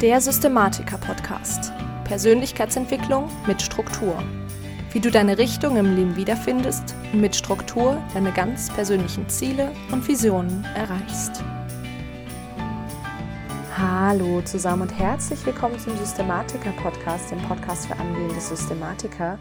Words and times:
Der 0.00 0.20
Systematiker-Podcast. 0.20 1.72
Persönlichkeitsentwicklung 2.04 3.28
mit 3.48 3.60
Struktur. 3.60 4.22
Wie 4.92 5.00
du 5.00 5.10
deine 5.10 5.38
Richtung 5.38 5.76
im 5.76 5.96
Leben 5.96 6.14
wiederfindest 6.14 6.94
und 7.12 7.20
mit 7.20 7.34
Struktur 7.34 8.00
deine 8.14 8.30
ganz 8.30 8.72
persönlichen 8.72 9.28
Ziele 9.28 9.72
und 9.90 10.06
Visionen 10.06 10.64
erreichst. 10.76 11.42
Hallo 13.76 14.40
zusammen 14.42 14.82
und 14.82 14.96
herzlich 14.96 15.44
willkommen 15.44 15.80
zum 15.80 15.96
Systematiker-Podcast, 15.96 17.32
dem 17.32 17.42
Podcast 17.42 17.88
für 17.88 17.96
angehende 17.96 18.40
Systematiker. 18.40 19.36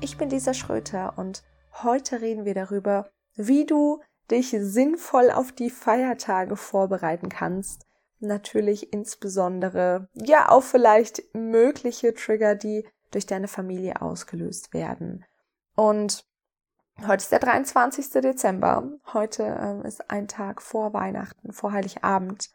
Ich 0.00 0.16
bin 0.16 0.30
Lisa 0.30 0.54
Schröter 0.54 1.18
und 1.18 1.42
heute 1.82 2.22
reden 2.22 2.46
wir 2.46 2.54
darüber, 2.54 3.10
wie 3.36 3.66
du 3.66 4.00
dich 4.30 4.56
sinnvoll 4.58 5.30
auf 5.30 5.52
die 5.52 5.68
Feiertage 5.68 6.56
vorbereiten 6.56 7.28
kannst 7.28 7.87
natürlich 8.20 8.92
insbesondere 8.92 10.08
ja 10.14 10.50
auch 10.50 10.62
vielleicht 10.62 11.22
mögliche 11.34 12.14
Trigger, 12.14 12.54
die 12.54 12.86
durch 13.10 13.26
deine 13.26 13.48
Familie 13.48 14.02
ausgelöst 14.02 14.74
werden. 14.74 15.24
Und 15.74 16.24
heute 17.06 17.22
ist 17.22 17.32
der 17.32 17.38
23. 17.38 18.10
Dezember. 18.10 18.90
Heute 19.12 19.44
ähm, 19.44 19.84
ist 19.84 20.10
ein 20.10 20.28
Tag 20.28 20.60
vor 20.60 20.92
Weihnachten, 20.92 21.52
vor 21.52 21.72
Heiligabend. 21.72 22.50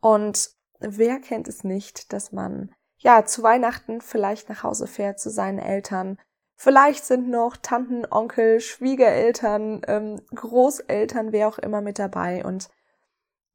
Und 0.00 0.50
wer 0.78 1.20
kennt 1.20 1.48
es 1.48 1.64
nicht, 1.64 2.12
dass 2.12 2.32
man 2.32 2.72
ja 2.98 3.24
zu 3.24 3.42
Weihnachten 3.42 4.00
vielleicht 4.00 4.48
nach 4.48 4.62
Hause 4.62 4.86
fährt 4.86 5.18
zu 5.20 5.30
seinen 5.30 5.58
Eltern. 5.58 6.18
Vielleicht 6.56 7.04
sind 7.04 7.28
noch 7.28 7.56
Tanten, 7.56 8.04
Onkel, 8.10 8.60
Schwiegereltern, 8.60 9.82
ähm, 9.86 10.20
Großeltern, 10.34 11.32
wer 11.32 11.48
auch 11.48 11.58
immer 11.58 11.80
mit 11.80 11.98
dabei. 11.98 12.44
Und 12.44 12.68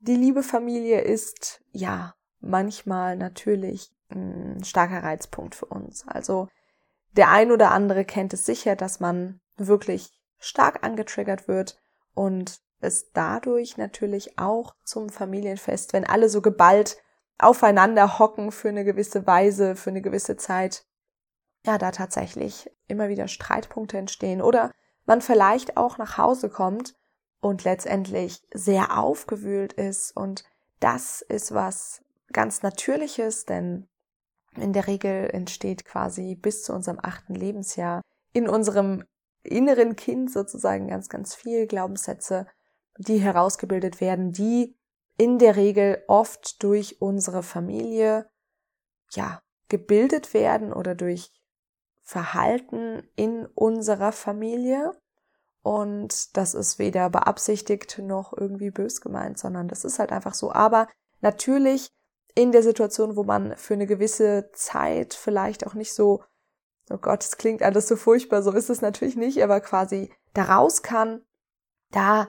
die 0.03 0.15
liebe 0.15 0.43
Familie 0.43 1.01
ist, 1.01 1.63
ja, 1.71 2.13
manchmal 2.41 3.15
natürlich 3.15 3.89
ein 4.09 4.63
starker 4.63 5.01
Reizpunkt 5.01 5.55
für 5.55 5.65
uns. 5.65 6.05
Also 6.07 6.49
der 7.13 7.29
ein 7.29 7.51
oder 7.51 7.71
andere 7.71 8.03
kennt 8.03 8.33
es 8.33 8.45
sicher, 8.45 8.75
dass 8.75 8.99
man 8.99 9.39
wirklich 9.55 10.11
stark 10.39 10.83
angetriggert 10.83 11.47
wird 11.47 11.81
und 12.13 12.59
es 12.81 13.11
dadurch 13.13 13.77
natürlich 13.77 14.37
auch 14.37 14.75
zum 14.83 15.07
Familienfest, 15.07 15.93
wenn 15.93 16.05
alle 16.05 16.27
so 16.27 16.41
geballt 16.41 16.97
aufeinander 17.37 18.19
hocken 18.19 18.51
für 18.51 18.69
eine 18.69 18.83
gewisse 18.83 19.25
Weise, 19.25 19.77
für 19.77 19.91
eine 19.91 20.01
gewisse 20.01 20.35
Zeit, 20.35 20.85
ja, 21.65 21.77
da 21.77 21.91
tatsächlich 21.91 22.69
immer 22.87 23.07
wieder 23.07 23.29
Streitpunkte 23.29 23.97
entstehen 23.97 24.41
oder 24.41 24.69
man 25.05 25.21
vielleicht 25.21 25.77
auch 25.77 25.97
nach 25.97 26.17
Hause 26.17 26.49
kommt 26.49 26.93
und 27.43 27.63
letztendlich 27.63 28.41
sehr 28.53 28.97
aufgewühlt 28.97 29.73
ist. 29.73 30.15
Und 30.15 30.43
das 30.79 31.21
ist 31.21 31.53
was 31.53 32.01
ganz 32.31 32.63
Natürliches, 32.63 33.45
denn 33.45 33.87
in 34.55 34.73
der 34.73 34.87
Regel 34.87 35.29
entsteht 35.31 35.85
quasi 35.85 36.35
bis 36.35 36.63
zu 36.63 36.73
unserem 36.73 36.99
achten 37.01 37.35
Lebensjahr 37.35 38.01
in 38.33 38.47
unserem 38.47 39.03
inneren 39.43 39.95
Kind 39.95 40.31
sozusagen 40.31 40.87
ganz, 40.87 41.09
ganz 41.09 41.35
viel 41.35 41.67
Glaubenssätze, 41.67 42.47
die 42.97 43.19
herausgebildet 43.19 43.99
werden, 43.99 44.31
die 44.31 44.77
in 45.17 45.37
der 45.37 45.55
Regel 45.55 46.03
oft 46.07 46.63
durch 46.63 47.01
unsere 47.01 47.43
Familie, 47.43 48.29
ja, 49.11 49.41
gebildet 49.69 50.33
werden 50.33 50.71
oder 50.71 50.95
durch 50.95 51.31
Verhalten 52.01 53.03
in 53.15 53.45
unserer 53.47 54.11
Familie. 54.11 54.91
Und 55.63 56.35
das 56.35 56.53
ist 56.53 56.77
weder 56.77 57.09
beabsichtigt 57.09 57.97
noch 57.99 58.33
irgendwie 58.35 58.69
bös 58.69 58.99
gemeint, 58.99 59.39
sondern 59.39 59.69
das 59.69 59.85
ist 59.85 59.97
halt 59.97 60.11
einfach 60.11 60.33
so. 60.33 60.51
Aber 60.51 60.87
natürlich 61.21 61.89
in 62.35 62.51
der 62.51 62.63
Situation, 62.63 63.15
wo 63.15 63.23
man 63.23 63.55
für 63.57 63.73
eine 63.73 63.87
gewisse 63.87 64.49
Zeit 64.53 65.13
vielleicht 65.13 65.65
auch 65.65 65.73
nicht 65.73 65.93
so, 65.93 66.23
oh 66.89 66.97
Gott, 66.97 67.23
es 67.23 67.37
klingt 67.37 67.63
alles 67.63 67.87
so 67.87 67.95
furchtbar, 67.95 68.43
so 68.43 68.51
ist 68.51 68.69
es 68.69 68.81
natürlich 68.81 69.15
nicht, 69.15 69.41
aber 69.41 69.61
quasi 69.61 70.11
da 70.33 70.43
raus 70.43 70.83
kann, 70.83 71.21
da 71.91 72.27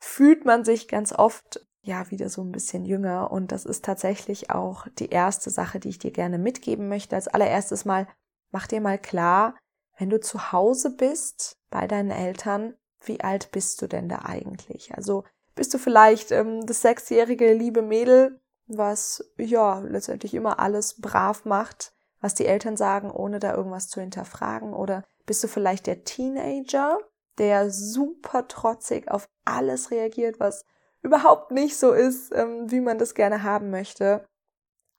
fühlt 0.00 0.44
man 0.44 0.64
sich 0.64 0.88
ganz 0.88 1.12
oft 1.12 1.64
ja 1.82 2.10
wieder 2.10 2.28
so 2.28 2.42
ein 2.42 2.52
bisschen 2.52 2.84
jünger 2.84 3.30
und 3.30 3.52
das 3.52 3.64
ist 3.64 3.84
tatsächlich 3.84 4.50
auch 4.50 4.86
die 4.98 5.10
erste 5.10 5.50
Sache, 5.50 5.78
die 5.78 5.90
ich 5.90 5.98
dir 5.98 6.12
gerne 6.12 6.38
mitgeben 6.38 6.88
möchte. 6.88 7.14
Als 7.14 7.28
allererstes 7.28 7.84
mal, 7.84 8.08
mach 8.50 8.66
dir 8.66 8.80
mal 8.80 8.98
klar, 8.98 9.54
wenn 9.98 10.10
du 10.10 10.20
zu 10.20 10.52
Hause 10.52 10.90
bist 10.90 11.58
bei 11.70 11.86
deinen 11.86 12.10
Eltern, 12.10 12.74
wie 13.00 13.20
alt 13.20 13.50
bist 13.52 13.82
du 13.82 13.86
denn 13.86 14.08
da 14.08 14.20
eigentlich? 14.24 14.94
Also 14.94 15.24
bist 15.54 15.74
du 15.74 15.78
vielleicht 15.78 16.30
ähm, 16.30 16.66
das 16.66 16.82
sechsjährige 16.82 17.52
liebe 17.52 17.82
Mädel, 17.82 18.40
was 18.66 19.24
ja 19.36 19.80
letztendlich 19.80 20.34
immer 20.34 20.58
alles 20.58 21.00
brav 21.00 21.44
macht, 21.44 21.92
was 22.20 22.34
die 22.34 22.46
Eltern 22.46 22.76
sagen, 22.76 23.10
ohne 23.10 23.38
da 23.38 23.54
irgendwas 23.54 23.88
zu 23.88 24.00
hinterfragen? 24.00 24.72
Oder 24.72 25.04
bist 25.26 25.42
du 25.44 25.48
vielleicht 25.48 25.86
der 25.86 26.04
Teenager, 26.04 26.98
der 27.38 27.70
super 27.70 28.48
trotzig 28.48 29.10
auf 29.10 29.28
alles 29.44 29.90
reagiert, 29.90 30.40
was 30.40 30.64
überhaupt 31.02 31.50
nicht 31.50 31.76
so 31.76 31.92
ist, 31.92 32.32
ähm, 32.32 32.70
wie 32.70 32.80
man 32.80 32.98
das 32.98 33.14
gerne 33.14 33.42
haben 33.42 33.70
möchte? 33.70 34.26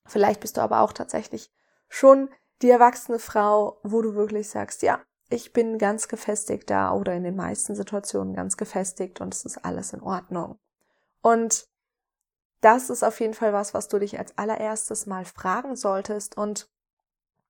Vielleicht 0.06 0.42
bist 0.42 0.58
du 0.58 0.62
aber 0.62 0.82
auch 0.82 0.94
tatsächlich 0.94 1.52
schon 1.88 2.30
die 2.64 2.70
erwachsene 2.70 3.20
Frau, 3.20 3.80
wo 3.84 4.02
du 4.02 4.16
wirklich 4.16 4.50
sagst, 4.50 4.82
ja, 4.82 5.02
ich 5.30 5.54
bin 5.54 5.78
ganz 5.78 6.08
gefestigt 6.08 6.70
da 6.70 6.94
oder 6.94 7.14
in 7.14 7.24
den 7.24 7.36
meisten 7.36 7.76
Situationen 7.76 8.34
ganz 8.34 8.58
gefestigt 8.58 9.22
und 9.22 9.34
es 9.34 9.46
ist 9.46 9.66
alles 9.66 9.94
in 9.94 10.02
Ordnung. 10.02 10.58
Und 11.22 11.68
das 12.62 12.90
ist 12.90 13.04
auf 13.04 13.20
jeden 13.20 13.34
Fall 13.34 13.52
was, 13.52 13.74
was 13.74 13.88
du 13.88 14.00
dich 14.00 14.18
als 14.20 14.38
allererstes 14.38 15.06
mal 15.06 15.26
fragen 15.26 15.76
solltest. 15.76 16.38
Und 16.38 16.70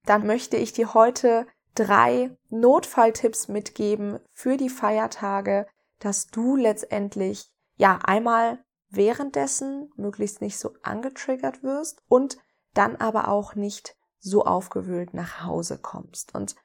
dann 0.06 0.26
möchte 0.26 0.58
ich 0.58 0.74
dir 0.74 0.94
heute 0.94 1.46
drei 1.76 2.36
Notfalltipps 2.50 3.48
mitgeben 3.48 4.20
für 4.32 4.58
die 4.58 4.70
Feiertage, 4.70 5.68
dass 6.00 6.28
du 6.28 6.56
letztendlich 6.56 7.52
ja 7.76 8.00
einmal 8.04 8.64
währenddessen 8.90 9.92
möglichst 9.96 10.42
nicht 10.42 10.58
so 10.58 10.74
angetriggert 10.84 11.64
wirst 11.64 12.02
und 12.08 12.38
dann 12.74 12.96
aber 12.96 13.28
auch 13.28 13.56
nicht 13.56 13.96
so 14.24 14.46
aufgewühlt 14.46 15.14
nach 15.14 15.44
Hause 15.44 15.78
kommst. 15.78 16.34
Und 16.34 16.56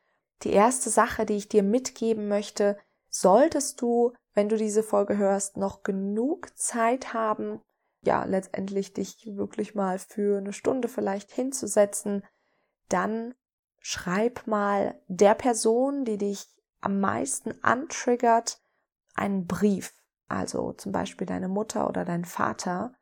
die 0.42 0.52
erste 0.52 0.90
Sache, 0.90 1.26
die 1.26 1.36
ich 1.36 1.48
dir 1.48 1.62
mitgeben 1.62 2.28
möchte, 2.28 2.78
solltest 3.10 3.80
du, 3.80 4.14
wenn 4.34 4.48
du 4.48 4.56
diese 4.56 4.82
Folge 4.82 5.16
hörst, 5.16 5.56
noch 5.56 5.82
genug 5.82 6.56
Zeit 6.56 7.12
haben, 7.12 7.60
ja, 8.02 8.24
letztendlich 8.24 8.94
dich 8.94 9.26
wirklich 9.26 9.74
mal 9.74 9.98
für 9.98 10.38
eine 10.38 10.52
Stunde 10.52 10.86
vielleicht 10.86 11.32
hinzusetzen, 11.32 12.24
dann 12.88 13.34
schreib 13.80 14.46
mal 14.46 15.00
der 15.08 15.34
Person, 15.34 16.04
die 16.04 16.16
dich 16.16 16.46
am 16.80 17.00
meisten 17.00 17.52
antriggert, 17.64 18.62
einen 19.14 19.46
Brief. 19.46 19.92
Also 20.28 20.72
zum 20.74 20.92
Beispiel 20.92 21.26
deine 21.26 21.48
Mutter 21.48 21.88
oder 21.88 22.04
dein 22.04 22.24
Vater 22.24 22.94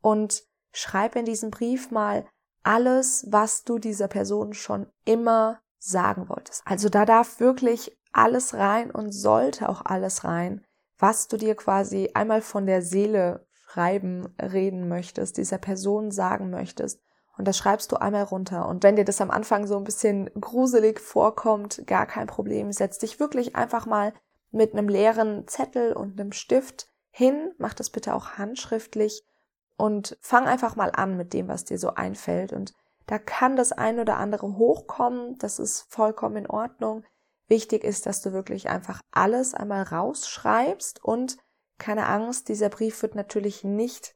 und 0.00 0.44
schreib 0.72 1.16
in 1.16 1.24
diesem 1.24 1.50
Brief 1.50 1.90
mal 1.90 2.28
alles, 2.64 3.26
was 3.30 3.64
du 3.64 3.78
dieser 3.78 4.08
Person 4.08 4.52
schon 4.54 4.86
immer 5.04 5.60
sagen 5.78 6.28
wolltest. 6.28 6.62
Also 6.64 6.88
da 6.88 7.04
darf 7.04 7.40
wirklich 7.40 7.96
alles 8.12 8.54
rein 8.54 8.90
und 8.90 9.12
sollte 9.12 9.68
auch 9.68 9.84
alles 9.84 10.24
rein, 10.24 10.64
was 10.98 11.28
du 11.28 11.36
dir 11.36 11.54
quasi 11.54 12.10
einmal 12.14 12.42
von 12.42 12.66
der 12.66 12.82
Seele 12.82 13.46
schreiben, 13.52 14.34
reden 14.40 14.88
möchtest, 14.88 15.36
dieser 15.36 15.58
Person 15.58 16.10
sagen 16.10 16.50
möchtest. 16.50 17.00
Und 17.36 17.48
das 17.48 17.58
schreibst 17.58 17.90
du 17.90 17.96
einmal 17.96 18.22
runter. 18.22 18.68
Und 18.68 18.84
wenn 18.84 18.96
dir 18.96 19.04
das 19.04 19.20
am 19.20 19.30
Anfang 19.30 19.66
so 19.66 19.76
ein 19.76 19.84
bisschen 19.84 20.30
gruselig 20.40 21.00
vorkommt, 21.00 21.82
gar 21.86 22.06
kein 22.06 22.28
Problem. 22.28 22.70
Setz 22.70 22.98
dich 22.98 23.18
wirklich 23.18 23.56
einfach 23.56 23.86
mal 23.86 24.14
mit 24.52 24.72
einem 24.72 24.88
leeren 24.88 25.48
Zettel 25.48 25.92
und 25.92 26.18
einem 26.18 26.30
Stift 26.30 26.88
hin. 27.10 27.52
Mach 27.58 27.74
das 27.74 27.90
bitte 27.90 28.14
auch 28.14 28.38
handschriftlich 28.38 29.26
und 29.76 30.16
fang 30.20 30.46
einfach 30.46 30.76
mal 30.76 30.90
an 30.90 31.16
mit 31.16 31.32
dem, 31.32 31.48
was 31.48 31.64
dir 31.64 31.78
so 31.78 31.94
einfällt. 31.94 32.52
Und 32.52 32.74
da 33.06 33.18
kann 33.18 33.56
das 33.56 33.72
ein 33.72 33.98
oder 33.98 34.16
andere 34.16 34.56
hochkommen. 34.56 35.36
Das 35.38 35.58
ist 35.58 35.86
vollkommen 35.88 36.36
in 36.36 36.50
Ordnung. 36.50 37.04
Wichtig 37.48 37.84
ist, 37.84 38.06
dass 38.06 38.22
du 38.22 38.32
wirklich 38.32 38.68
einfach 38.68 39.00
alles 39.10 39.54
einmal 39.54 39.82
rausschreibst 39.82 41.04
und 41.04 41.36
keine 41.78 42.06
Angst, 42.06 42.48
dieser 42.48 42.68
Brief 42.68 43.02
wird 43.02 43.14
natürlich 43.14 43.64
nicht 43.64 44.14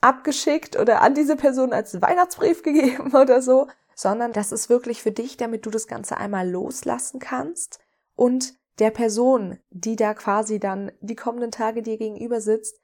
abgeschickt 0.00 0.78
oder 0.78 1.02
an 1.02 1.14
diese 1.14 1.36
Person 1.36 1.72
als 1.72 2.00
Weihnachtsbrief 2.00 2.62
gegeben 2.62 3.14
oder 3.14 3.42
so, 3.42 3.66
sondern 3.94 4.32
das 4.32 4.52
ist 4.52 4.70
wirklich 4.70 5.02
für 5.02 5.12
dich, 5.12 5.36
damit 5.36 5.66
du 5.66 5.70
das 5.70 5.86
Ganze 5.86 6.16
einmal 6.16 6.48
loslassen 6.48 7.20
kannst 7.20 7.80
und 8.14 8.54
der 8.78 8.90
Person, 8.90 9.58
die 9.68 9.96
da 9.96 10.14
quasi 10.14 10.58
dann 10.58 10.90
die 11.00 11.16
kommenden 11.16 11.50
Tage 11.50 11.82
dir 11.82 11.98
gegenüber 11.98 12.40
sitzt, 12.40 12.79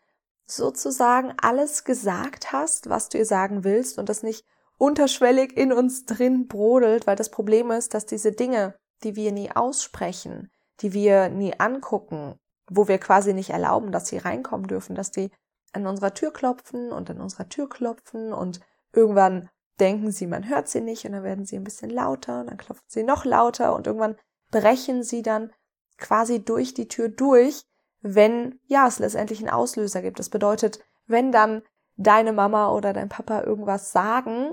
sozusagen 0.46 1.34
alles 1.40 1.84
gesagt 1.84 2.52
hast, 2.52 2.88
was 2.88 3.08
du 3.08 3.19
ihr 3.19 3.26
sagen 3.26 3.64
willst 3.64 3.98
und 3.98 4.08
das 4.08 4.22
nicht 4.22 4.44
unterschwellig 4.78 5.56
in 5.56 5.72
uns 5.72 6.04
drin 6.04 6.46
brodelt, 6.46 7.06
weil 7.06 7.16
das 7.16 7.31
Problem 7.31 7.70
ist, 7.70 7.94
dass 7.94 8.06
diese 8.06 8.32
Dinge, 8.32 8.75
die 9.02 9.16
wir 9.16 9.32
nie 9.32 9.50
aussprechen, 9.50 10.50
die 10.81 10.93
wir 10.93 11.28
nie 11.28 11.58
angucken, 11.58 12.38
wo 12.70 12.88
wir 12.88 12.98
quasi 12.98 13.32
nicht 13.32 13.50
erlauben, 13.50 13.93
dass 13.93 14.08
sie 14.08 14.19
reinkommen 14.19 14.66
dürfen, 14.66 14.94
dass 14.94 15.10
die 15.10 15.31
an 15.72 15.87
unserer 15.87 16.14
Tür 16.14 16.32
klopfen 16.32 16.92
und 16.92 17.10
an 17.10 17.20
unserer 17.20 17.49
Tür 17.49 17.69
klopfen 17.69 18.32
und 18.32 18.60
irgendwann 18.92 19.49
denken 19.81 20.10
sie, 20.10 20.26
man 20.26 20.49
hört 20.49 20.69
sie 20.69 20.81
nicht 20.81 21.04
und 21.04 21.12
dann 21.12 21.22
werden 21.22 21.44
sie 21.44 21.56
ein 21.56 21.64
bisschen 21.64 21.90
lauter 21.90 22.40
und 22.40 22.46
dann 22.46 22.56
klopfen 22.56 22.84
sie 22.87 23.02
noch 23.02 23.25
lauter 23.25 23.75
und 23.75 23.87
irgendwann 23.87 24.16
brechen 24.50 25.02
sie 25.02 25.22
dann 25.22 25.52
quasi 25.99 26.44
durch 26.44 26.75
die 26.75 26.88
Tür 26.88 27.08
durch, 27.08 27.64
wenn 28.02 28.60
ja 28.66 28.87
es 28.87 28.98
letztendlich 28.98 29.40
einen 29.40 29.50
Auslöser 29.50 30.02
gibt. 30.02 30.19
Das 30.19 30.31
bedeutet, 30.31 30.81
wenn 31.06 31.32
dann 31.32 31.62
deine 31.96 32.32
Mama 32.32 32.70
oder 32.72 32.93
dein 32.93 33.08
Papa 33.08 33.43
irgendwas 33.43 33.93
sagen, 33.93 34.52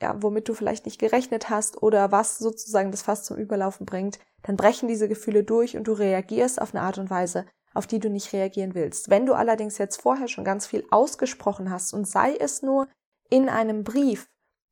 ja, 0.00 0.22
womit 0.22 0.48
du 0.48 0.54
vielleicht 0.54 0.86
nicht 0.86 0.98
gerechnet 0.98 1.50
hast 1.50 1.82
oder 1.82 2.10
was 2.10 2.38
sozusagen 2.38 2.90
das 2.90 3.02
Fass 3.02 3.24
zum 3.24 3.36
Überlaufen 3.36 3.84
bringt, 3.84 4.18
dann 4.42 4.56
brechen 4.56 4.88
diese 4.88 5.08
Gefühle 5.08 5.44
durch 5.44 5.76
und 5.76 5.84
du 5.84 5.92
reagierst 5.92 6.60
auf 6.60 6.74
eine 6.74 6.82
Art 6.82 6.98
und 6.98 7.10
Weise, 7.10 7.44
auf 7.74 7.86
die 7.86 7.98
du 7.98 8.08
nicht 8.08 8.32
reagieren 8.32 8.74
willst. 8.74 9.10
Wenn 9.10 9.26
du 9.26 9.34
allerdings 9.34 9.78
jetzt 9.78 10.00
vorher 10.00 10.28
schon 10.28 10.44
ganz 10.44 10.66
viel 10.66 10.84
ausgesprochen 10.90 11.70
hast 11.70 11.92
und 11.92 12.06
sei 12.06 12.34
es 12.34 12.62
nur 12.62 12.88
in 13.28 13.48
einem 13.48 13.84
Brief, 13.84 14.28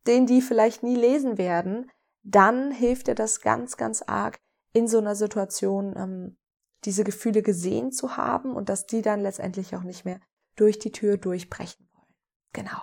den 0.07 0.27
die 0.27 0.41
vielleicht 0.41 0.83
nie 0.83 0.97
lesen 0.97 1.37
werden, 1.37 1.91
dann 2.23 2.71
hilft 2.71 3.07
dir 3.07 3.15
das 3.15 3.41
ganz, 3.41 3.77
ganz 3.77 4.03
arg, 4.03 4.39
in 4.73 4.89
so 4.89 4.99
einer 4.99 5.15
Situation 5.15 5.95
ähm, 5.97 6.37
diese 6.85 7.05
Gefühle 7.05 7.43
gesehen 7.43 7.93
zu 7.93 8.17
haben 8.17 8.55
und 8.55 8.69
dass 8.69 8.87
die 8.87 9.03
dann 9.03 9.21
letztendlich 9.21 9.75
auch 9.75 9.83
nicht 9.83 10.05
mehr 10.05 10.21
durch 10.57 10.79
die 10.79 10.93
Tür 10.93 11.17
durchbrechen 11.17 11.89
wollen. 11.93 12.15
Genau. 12.53 12.81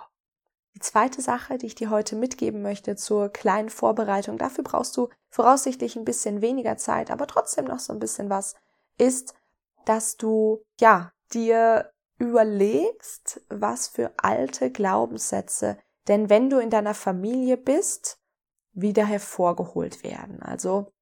Die 0.74 0.80
zweite 0.80 1.22
Sache, 1.22 1.56
die 1.56 1.66
ich 1.66 1.74
dir 1.74 1.90
heute 1.90 2.16
mitgeben 2.16 2.60
möchte 2.62 2.96
zur 2.96 3.30
kleinen 3.30 3.70
Vorbereitung, 3.70 4.36
dafür 4.36 4.64
brauchst 4.64 4.96
du 4.96 5.08
voraussichtlich 5.30 5.96
ein 5.96 6.04
bisschen 6.04 6.42
weniger 6.42 6.76
Zeit, 6.76 7.10
aber 7.10 7.26
trotzdem 7.26 7.64
noch 7.64 7.78
so 7.78 7.92
ein 7.92 7.98
bisschen 7.98 8.28
was, 8.28 8.54
ist, 8.98 9.34
dass 9.86 10.16
du, 10.16 10.62
ja, 10.80 11.12
dir 11.32 11.90
überlegst, 12.18 13.40
was 13.48 13.88
für 13.88 14.12
alte 14.18 14.70
Glaubenssätze 14.70 15.78
denn 16.08 16.30
wenn 16.30 16.50
du 16.50 16.58
in 16.58 16.70
deiner 16.70 16.94
Familie 16.94 17.56
bist, 17.56 18.18
wieder 18.72 19.04
hervorgeholt 19.04 20.04
werden. 20.04 20.42
Also 20.42 20.92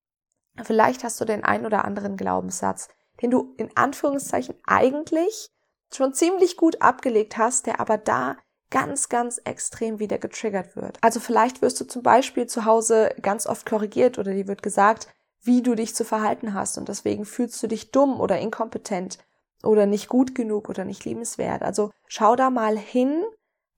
vielleicht 0.63 1.05
hast 1.05 1.21
du 1.21 1.25
den 1.25 1.45
ein 1.45 1.67
oder 1.67 1.85
anderen 1.85 2.17
Glaubenssatz, 2.17 2.89
den 3.23 3.31
du 3.31 3.55
in 3.57 3.71
Anführungszeichen 3.77 4.55
eigentlich 4.67 5.51
schon 5.93 6.15
ziemlich 6.15 6.57
gut 6.57 6.83
abgelegt 6.83 7.37
hast, 7.37 7.67
der 7.67 7.81
aber 7.81 7.99
da 7.99 8.37
ganz, 8.71 9.09
ganz 9.09 9.41
extrem 9.45 10.01
wieder 10.01 10.19
getriggert 10.19 10.75
wird. 10.75 10.99
Also 11.01 11.21
vielleicht 11.21 11.63
wirst 11.63 11.81
du 11.81 11.85
zum 11.85 12.03
Beispiel 12.03 12.47
zu 12.47 12.65
Hause 12.65 13.15
ganz 13.23 13.47
oft 13.47 13.67
korrigiert 13.67 14.19
oder 14.19 14.33
dir 14.33 14.49
wird 14.49 14.63
gesagt, 14.63 15.09
wie 15.43 15.63
du 15.63 15.75
dich 15.75 15.95
zu 15.95 16.05
verhalten 16.05 16.55
hast 16.55 16.79
und 16.79 16.89
deswegen 16.89 17.25
fühlst 17.25 17.63
du 17.63 17.67
dich 17.67 17.93
dumm 17.93 18.21
oder 18.21 18.39
inkompetent 18.39 19.19
oder 19.63 19.87
nicht 19.87 20.09
gut 20.09 20.35
genug 20.35 20.69
oder 20.69 20.85
nicht 20.85 21.05
liebenswert. 21.05 21.63
Also 21.63 21.91
schau 22.09 22.35
da 22.35 22.51
mal 22.51 22.77
hin, 22.77 23.23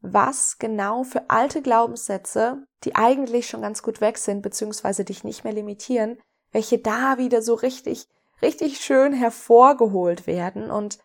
was 0.01 0.59
genau 0.59 1.03
für 1.03 1.29
alte 1.29 1.63
Glaubenssätze, 1.63 2.65
die 2.85 2.95
eigentlich 2.95 3.49
schon 3.49 3.63
ganz 3.63 3.83
gut 3.83 4.01
weg 4.01 4.19
sind, 4.19 4.43
beziehungsweise 4.43 5.05
dich 5.05 5.25
nicht 5.25 5.45
mehr 5.45 5.53
limitieren, 5.53 6.19
welche 6.57 6.79
da 6.79 7.19
wieder 7.19 7.43
so 7.43 7.53
richtig, 7.53 8.09
richtig 8.41 8.81
schön 8.81 9.13
hervorgeholt 9.13 10.27
werden. 10.27 10.71
Und 10.71 10.99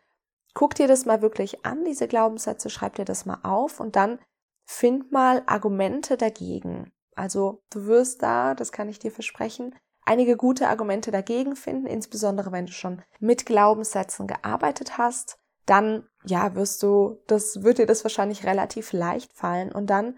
guck 0.54 0.76
dir 0.76 0.88
das 0.88 1.06
mal 1.06 1.22
wirklich 1.22 1.66
an, 1.66 1.84
diese 1.84 2.08
Glaubenssätze, 2.08 2.70
schreib 2.70 2.96
dir 2.96 3.04
das 3.04 3.26
mal 3.26 3.40
auf 3.44 3.82
und 3.82 3.98
dann 3.98 4.20
find 4.64 5.12
mal 5.12 5.44
Argumente 5.48 6.16
dagegen. 6.16 6.94
Also 7.16 7.64
du 7.70 7.86
wirst 7.88 8.24
da, 8.24 8.56
das 8.56 8.72
kann 8.72 8.88
ich 8.88 9.00
dir 9.00 9.12
versprechen, 9.12 9.76
einige 10.06 10.38
gute 10.38 10.70
Argumente 10.70 11.12
dagegen 11.12 11.58
finden, 11.58 11.86
insbesondere 11.86 12.54
wenn 12.54 12.68
du 12.68 12.72
schon 12.72 13.02
mit 13.20 13.46
Glaubenssätzen 13.46 14.28
gearbeitet 14.28 14.98
hast, 14.98 15.38
dann 15.66 16.08
ja, 16.24 16.56
wirst 16.56 16.82
du, 16.82 17.22
das 17.28 17.62
wird 17.62 17.78
dir 17.78 17.88
das 17.88 18.06
wahrscheinlich 18.06 18.46
relativ 18.46 18.94
leicht 18.94 19.34
fallen. 19.34 19.74
Und 19.74 19.88
dann 19.90 20.18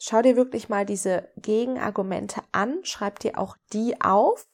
schau 0.00 0.20
dir 0.20 0.34
wirklich 0.34 0.68
mal 0.68 0.84
diese 0.84 1.28
Gegenargumente 1.36 2.42
an, 2.50 2.80
schreib 2.82 3.20
dir 3.20 3.38
auch 3.38 3.56
die 3.72 4.00
auf, 4.00 4.48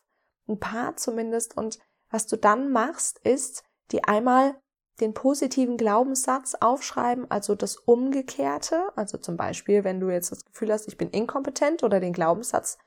ein 0.50 0.60
paar 0.60 0.96
zumindest. 0.96 1.56
Und 1.56 1.78
was 2.10 2.26
du 2.26 2.36
dann 2.36 2.70
machst, 2.70 3.18
ist, 3.20 3.64
die 3.92 4.04
einmal 4.04 4.56
den 5.00 5.14
positiven 5.14 5.76
Glaubenssatz 5.76 6.54
aufschreiben, 6.60 7.30
also 7.30 7.54
das 7.54 7.76
Umgekehrte, 7.76 8.92
also 8.96 9.18
zum 9.18 9.36
Beispiel, 9.36 9.84
wenn 9.84 10.00
du 10.00 10.10
jetzt 10.10 10.30
das 10.30 10.44
Gefühl 10.44 10.72
hast, 10.72 10.88
ich 10.88 10.98
bin 10.98 11.10
inkompetent 11.10 11.82
oder 11.82 12.00
den 12.00 12.12
Glaubenssatz, 12.12 12.78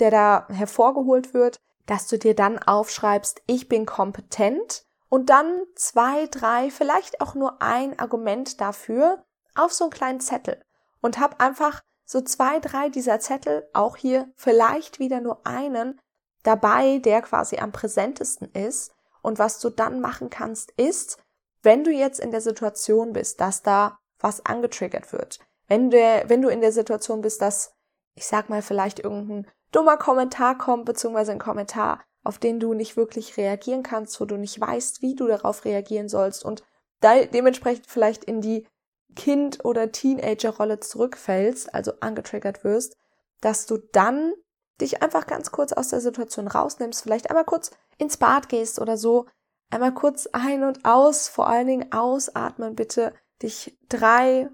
der 0.00 0.10
da 0.10 0.46
hervorgeholt 0.48 1.34
wird, 1.34 1.58
dass 1.86 2.06
du 2.06 2.18
dir 2.18 2.34
dann 2.34 2.58
aufschreibst, 2.58 3.42
ich 3.46 3.68
bin 3.68 3.86
kompetent. 3.86 4.84
Und 5.10 5.30
dann 5.30 5.62
zwei, 5.74 6.26
drei, 6.26 6.70
vielleicht 6.70 7.20
auch 7.20 7.34
nur 7.34 7.62
ein 7.62 7.98
Argument 7.98 8.60
dafür 8.60 9.24
auf 9.54 9.72
so 9.72 9.84
einen 9.84 9.90
kleinen 9.90 10.20
Zettel. 10.20 10.62
Und 11.00 11.18
hab 11.18 11.42
einfach 11.42 11.82
so 12.04 12.20
zwei, 12.20 12.58
drei 12.60 12.90
dieser 12.90 13.20
Zettel, 13.20 13.68
auch 13.72 13.96
hier 13.96 14.30
vielleicht 14.36 14.98
wieder 14.98 15.20
nur 15.20 15.46
einen 15.46 15.98
dabei, 16.42 16.98
der 16.98 17.22
quasi 17.22 17.58
am 17.58 17.72
präsentesten 17.72 18.50
ist. 18.52 18.92
Und 19.22 19.38
was 19.38 19.58
du 19.58 19.70
dann 19.70 20.00
machen 20.00 20.30
kannst, 20.30 20.70
ist, 20.72 21.18
wenn 21.62 21.84
du 21.84 21.90
jetzt 21.90 22.20
in 22.20 22.30
der 22.30 22.40
Situation 22.40 23.12
bist, 23.12 23.40
dass 23.40 23.62
da 23.62 23.98
was 24.18 24.44
angetriggert 24.46 25.12
wird, 25.12 25.38
wenn, 25.66 25.90
der, 25.90 26.28
wenn 26.28 26.42
du 26.42 26.48
in 26.48 26.60
der 26.60 26.72
Situation 26.72 27.20
bist, 27.20 27.42
dass, 27.42 27.74
ich 28.14 28.26
sag 28.26 28.48
mal, 28.48 28.62
vielleicht 28.62 29.00
irgendein 29.00 29.46
dummer 29.72 29.96
Kommentar 29.96 30.56
kommt, 30.56 30.86
beziehungsweise 30.86 31.32
ein 31.32 31.38
Kommentar, 31.38 32.02
auf 32.24 32.38
den 32.38 32.58
du 32.58 32.74
nicht 32.74 32.96
wirklich 32.96 33.36
reagieren 33.36 33.82
kannst, 33.82 34.20
wo 34.20 34.24
du 34.24 34.36
nicht 34.36 34.60
weißt, 34.60 35.02
wie 35.02 35.14
du 35.14 35.26
darauf 35.26 35.64
reagieren 35.64 36.08
sollst 36.08 36.44
und 36.44 36.62
de 37.02 37.26
dementsprechend 37.26 37.86
vielleicht 37.86 38.24
in 38.24 38.40
die 38.40 38.66
Kind- 39.14 39.64
oder 39.64 39.92
Teenager-Rolle 39.92 40.80
zurückfällst, 40.80 41.74
also 41.74 41.92
angetriggert 42.00 42.64
wirst, 42.64 42.96
dass 43.40 43.66
du 43.66 43.78
dann 43.92 44.32
dich 44.80 45.02
einfach 45.02 45.26
ganz 45.26 45.50
kurz 45.50 45.72
aus 45.72 45.88
der 45.88 46.00
Situation 46.00 46.48
rausnimmst, 46.48 47.02
vielleicht 47.02 47.30
einmal 47.30 47.44
kurz 47.44 47.70
ins 47.98 48.16
Bad 48.16 48.48
gehst 48.48 48.80
oder 48.80 48.96
so, 48.96 49.26
einmal 49.70 49.92
kurz 49.92 50.28
ein 50.32 50.64
und 50.64 50.84
aus, 50.84 51.28
vor 51.28 51.48
allen 51.48 51.66
Dingen 51.66 51.92
ausatmen 51.92 52.74
bitte, 52.74 53.12
dich 53.42 53.76
drei 53.88 54.48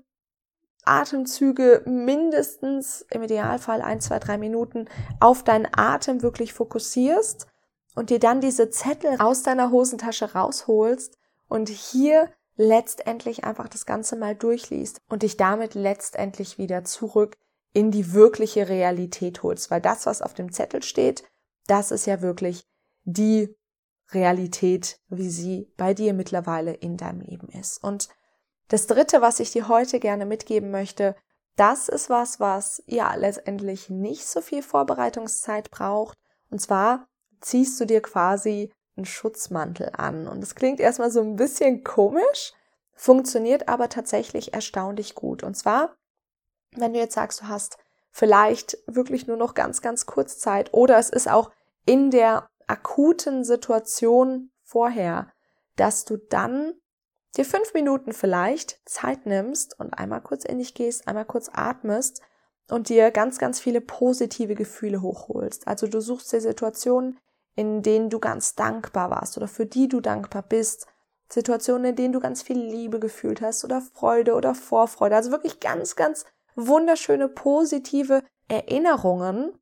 Atemzüge 0.85 1.83
mindestens 1.87 3.07
im 3.11 3.23
Idealfall 3.23 3.81
ein, 3.81 4.01
zwei, 4.01 4.19
drei 4.19 4.39
Minuten 4.39 4.87
auf 5.21 5.43
deinen 5.43 5.69
Atem 5.75 6.23
wirklich 6.23 6.53
fokussierst 6.53 7.47
und 7.95 8.11
dir 8.11 8.19
dann 8.19 8.41
diese 8.41 8.71
Zettel 8.71 9.21
aus 9.21 9.43
deiner 9.43 9.71
Hosentasche 9.71 10.33
rausholst 10.33 11.17
und 11.49 11.69
hier 11.69 12.31
letztendlich 12.57 13.45
einfach 13.45 13.69
das 13.69 13.87
Ganze 13.87 14.17
mal 14.17 14.35
durchliest 14.35 14.99
und 15.09 15.23
dich 15.23 15.37
damit 15.37 15.75
letztendlich 15.75 16.59
wieder 16.59 16.85
zurück 16.85 17.37
in 17.75 17.91
die 17.91 18.15
wirkliche 18.15 18.69
Realität 18.69 19.43
holst, 19.43 19.71
weil 19.71 19.83
das, 19.83 20.07
was 20.07 20.23
auf 20.23 20.33
dem 20.33 20.53
Zettel 20.53 20.83
steht, 20.83 21.25
das 21.67 21.91
ist 21.91 22.07
ja 22.07 22.23
wirklich 22.23 22.67
die 23.03 23.55
Realität, 24.13 25.01
wie 25.09 25.29
sie 25.29 25.73
bei 25.77 25.93
dir 25.93 26.15
mittlerweile 26.15 26.73
in 26.73 26.97
deinem 26.97 27.21
Leben 27.21 27.49
ist. 27.49 27.83
Und 27.83 28.09
das 28.69 28.87
dritte, 28.87 29.21
was 29.21 29.41
ich 29.41 29.51
dir 29.51 29.69
heute 29.69 29.99
gerne 30.01 30.25
mitgeben 30.25 30.71
möchte, 30.71 31.17
das 31.57 31.89
ist 31.89 32.11
was, 32.11 32.41
was 32.41 32.83
ja 32.87 33.15
letztendlich 33.15 33.91
nicht 33.91 34.27
so 34.27 34.41
viel 34.41 34.63
Vorbereitungszeit 34.63 35.71
braucht. 35.71 36.17
Und 36.51 36.61
zwar 36.61 37.07
ziehst 37.41 37.81
du 37.81 37.85
dir 37.85 38.03
quasi 38.03 38.73
einen 38.97 39.05
Schutzmantel 39.05 39.91
an. 39.93 40.29
Und 40.29 40.41
das 40.41 40.55
klingt 40.55 40.81
erstmal 40.81 41.11
so 41.11 41.21
ein 41.21 41.37
bisschen 41.37 41.85
komisch, 41.85 42.53
funktioniert 42.93 43.69
aber 43.69 43.89
tatsächlich 43.89 44.55
erstaunlich 44.55 45.15
gut. 45.15 45.43
Und 45.43 45.57
zwar, 45.57 45.95
wenn 46.77 46.93
du 46.93 46.99
jetzt 46.99 47.15
sagst, 47.15 47.41
du 47.43 47.49
hast 47.49 47.79
vielleicht 48.11 48.79
wirklich 48.87 49.27
nur 49.27 49.37
noch 49.37 49.55
ganz, 49.55 49.83
ganz 49.83 50.07
kurz 50.07 50.39
Zeit 50.39 50.73
oder 50.73 50.99
es 50.99 51.11
ist 51.11 51.29
auch 51.29 51.51
in 51.85 52.11
der 52.11 52.49
akuten 52.67 53.45
Situation 53.45 54.51
vorher, 54.63 55.29
dass 55.77 56.05
du 56.05 56.17
dann 56.17 56.75
dir 57.37 57.45
fünf 57.45 57.75
Minuten 57.75 58.13
vielleicht 58.13 58.81
Zeit 58.89 59.27
nimmst 59.27 59.79
und 59.79 59.95
einmal 59.95 60.21
kurz 60.21 60.45
in 60.45 60.59
dich 60.59 60.75
gehst, 60.75 61.09
einmal 61.09 61.25
kurz 61.25 61.51
atmest 61.53 62.23
und 62.71 62.89
dir 62.89 63.11
ganz, 63.11 63.39
ganz 63.39 63.61
viele 63.61 63.81
positive 63.81 64.55
Gefühle 64.55 65.03
hochholst. 65.03 65.67
Also 65.67 65.87
du 65.87 66.01
suchst 66.01 66.33
dir 66.33 66.41
Situationen, 66.41 67.19
in 67.57 67.83
denen 67.83 68.11
du 68.11 68.19
ganz 68.19 68.55
dankbar 68.55 69.11
warst 69.11 69.37
oder 69.37 69.49
für 69.49 69.67
die 69.67 69.89
du 69.89 70.01
dankbar 70.01 70.43
bist. 70.43 70.87
Situationen, 71.29 71.87
in 71.87 71.97
denen 71.97 72.13
du 72.13 72.21
ganz 72.21 72.43
viel 72.43 72.59
Liebe 72.59 73.01
gefühlt 73.01 73.41
hast 73.41 73.65
oder 73.65 73.81
Freude 73.81 74.35
oder 74.35 74.55
Vorfreude. 74.55 75.17
Also 75.17 75.31
wirklich 75.31 75.61
ganz, 75.61 75.97
ganz 75.97 76.25
wunderschöne, 76.57 77.29
positive 77.29 78.23
Erinnerungen. 78.49 79.59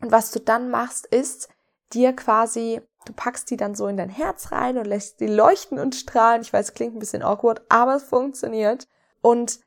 Und 0.00 0.12
was 0.12 0.30
du 0.30 0.40
dann 0.40 0.70
machst, 0.70 1.06
ist 1.06 1.48
dir 1.92 2.14
quasi, 2.14 2.80
du 3.06 3.12
packst 3.12 3.50
die 3.50 3.56
dann 3.56 3.74
so 3.74 3.86
in 3.86 3.96
dein 3.96 4.10
Herz 4.10 4.52
rein 4.52 4.78
und 4.78 4.86
lässt 4.86 5.20
die 5.20 5.26
leuchten 5.26 5.78
und 5.78 5.94
strahlen. 5.94 6.42
Ich 6.42 6.52
weiß, 6.52 6.74
klingt 6.74 6.94
ein 6.94 7.00
bisschen 7.00 7.22
awkward, 7.22 7.62
aber 7.68 7.96
es 7.96 8.04
funktioniert. 8.04 8.86
Und 9.20 9.60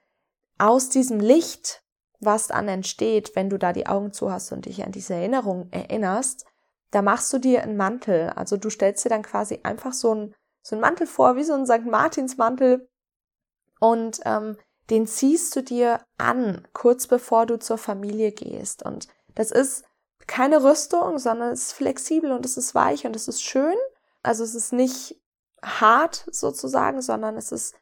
aus 0.58 0.90
diesem 0.90 1.20
Licht, 1.20 1.84
was 2.20 2.48
dann 2.48 2.68
entsteht, 2.68 3.36
wenn 3.36 3.50
du 3.50 3.58
da 3.58 3.74
die 3.74 3.88
Augen 3.88 4.12
zu 4.12 4.32
hast 4.32 4.52
und 4.52 4.66
dich 4.66 4.84
an 4.84 4.92
diese 4.92 5.14
Erinnerung 5.14 5.70
erinnerst, 5.72 6.46
da 6.92 7.02
machst 7.02 7.32
du 7.32 7.38
dir 7.38 7.64
einen 7.64 7.78
Mantel. 7.78 8.30
Also 8.36 8.58
du 8.58 8.70
stellst 8.70 9.06
dir 9.06 9.10
dann 9.10 9.24
quasi 9.24 9.60
einfach 9.64 9.94
so 9.94 10.12
einen, 10.12 10.36
so 10.62 10.76
einen 10.76 10.82
Mantel 10.82 11.08
vor, 11.08 11.36
wie 11.36 11.44
so 11.44 11.54
ein 11.54 11.66
St. 11.66 11.86
Martins 11.86 12.38
Mantel. 12.38 12.90
Und 13.80 14.20
ähm, 14.26 14.58
den 14.90 15.08
ziehst 15.08 15.56
du 15.56 15.64
dir 15.64 16.02
an, 16.18 16.68
kurz 16.74 17.08
bevor 17.08 17.46
du 17.46 17.60
zur 17.60 17.78
Familie 17.78 18.32
gehst. 18.32 18.84
Und 18.84 19.08
das 19.36 19.52
ist 19.52 19.84
keine 20.28 20.64
Rüstung, 20.64 21.20
sondern 21.20 21.52
es 21.52 21.68
ist 21.68 21.74
flexibel 21.74 22.32
und 22.32 22.46
es 22.46 22.58
ist 22.58 22.76
weich 22.76 23.06
und 23.06 23.16
es 23.16 23.28
ist 23.28 23.44
schön. 23.44 23.76
Also 24.24 24.44
es 24.44 24.56
ist 24.56 24.74
nicht 24.74 25.20
hart 25.62 26.26
sozusagen, 26.32 27.02
sondern 27.02 27.36
es 27.38 27.52
ist 27.52 27.76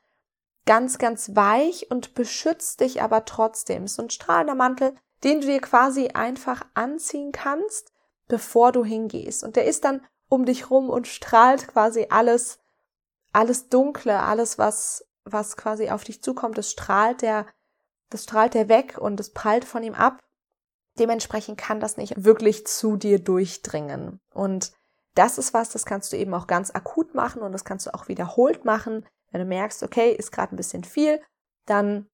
ganz, 0.65 0.97
ganz 0.97 1.35
weich 1.35 1.89
und 1.89 2.13
beschützt 2.13 2.81
dich 2.81 3.01
aber 3.01 3.25
trotzdem. 3.25 3.83
Es 3.83 3.93
ist 3.93 3.99
ein 3.99 4.09
strahlender 4.09 4.55
Mantel, 4.55 4.93
den 5.23 5.41
du 5.41 5.47
dir 5.47 5.61
quasi 5.61 6.09
einfach 6.09 6.63
anziehen 6.73 7.31
kannst, 7.31 7.91
bevor 8.27 8.71
du 8.71 8.83
hingehst. 8.83 9.43
Und 9.43 9.55
der 9.55 9.65
ist 9.65 9.83
dann 9.83 10.05
um 10.29 10.45
dich 10.45 10.69
rum 10.69 10.89
und 10.89 11.07
strahlt 11.07 11.67
quasi 11.67 12.07
alles, 12.09 12.59
alles 13.33 13.69
Dunkle, 13.69 14.19
alles, 14.19 14.57
was, 14.57 15.06
was 15.31 15.57
quasi 15.57 15.89
auf 15.89 16.03
dich 16.03 16.21
zukommt, 16.21 16.57
das 16.57 16.71
strahlt 16.71 17.21
der, 17.21 17.45
das 18.09 18.23
strahlt 18.23 18.53
der 18.53 18.69
weg 18.69 18.97
und 18.97 19.19
es 19.19 19.31
prallt 19.33 19.65
von 19.65 19.83
ihm 19.83 19.93
ab. 19.93 20.23
Dementsprechend 20.99 21.57
kann 21.57 21.79
das 21.79 21.97
nicht 21.97 22.23
wirklich 22.23 22.65
zu 22.65 22.97
dir 22.97 23.19
durchdringen. 23.19 24.19
Und 24.33 24.71
das 25.13 25.37
ist 25.37 25.53
was, 25.53 25.69
das 25.69 25.85
kannst 25.85 26.13
du 26.13 26.17
eben 26.17 26.33
auch 26.33 26.47
ganz 26.47 26.71
akut 26.71 27.15
machen 27.15 27.41
und 27.41 27.51
das 27.51 27.65
kannst 27.65 27.87
du 27.87 27.93
auch 27.93 28.07
wiederholt 28.07 28.65
machen. 28.65 29.05
Wenn 29.31 29.41
du 29.41 29.47
merkst, 29.47 29.83
okay, 29.83 30.11
ist 30.11 30.31
gerade 30.31 30.55
ein 30.55 30.57
bisschen 30.57 30.83
viel, 30.83 31.21
dann 31.65 32.07